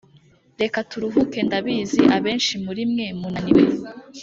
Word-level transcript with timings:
reka 0.61 0.79
turuhuke 0.89 1.39
ndabizi 1.47 2.01
abenshi 2.17 2.53
muri 2.65 2.81
mwe 2.91 3.07
munaniwe 3.19 3.63